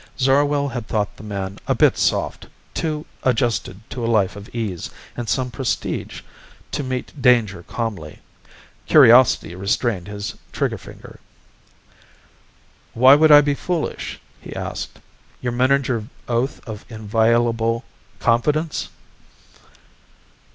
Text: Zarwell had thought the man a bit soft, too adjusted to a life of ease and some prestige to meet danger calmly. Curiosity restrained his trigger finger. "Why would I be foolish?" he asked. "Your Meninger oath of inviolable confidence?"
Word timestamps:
Zarwell 0.17 0.69
had 0.69 0.87
thought 0.87 1.15
the 1.15 1.21
man 1.23 1.59
a 1.67 1.75
bit 1.75 1.95
soft, 1.95 2.47
too 2.73 3.05
adjusted 3.21 3.81
to 3.91 4.03
a 4.03 4.09
life 4.09 4.35
of 4.35 4.49
ease 4.49 4.89
and 5.15 5.29
some 5.29 5.51
prestige 5.51 6.23
to 6.71 6.81
meet 6.81 7.21
danger 7.21 7.61
calmly. 7.61 8.17
Curiosity 8.87 9.53
restrained 9.53 10.07
his 10.07 10.33
trigger 10.51 10.79
finger. 10.79 11.19
"Why 12.95 13.13
would 13.13 13.31
I 13.31 13.41
be 13.41 13.53
foolish?" 13.53 14.19
he 14.41 14.55
asked. 14.55 14.97
"Your 15.39 15.53
Meninger 15.53 16.07
oath 16.27 16.67
of 16.67 16.83
inviolable 16.89 17.83
confidence?" 18.17 18.89